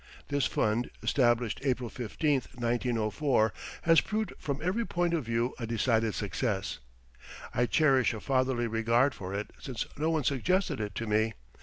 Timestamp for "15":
1.87-2.33